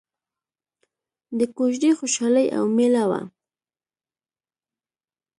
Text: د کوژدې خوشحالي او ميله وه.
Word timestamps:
د 1.39 1.41
کوژدې 1.57 1.91
خوشحالي 1.99 2.45
او 2.57 2.63
ميله 2.77 3.03
وه. 3.09 3.21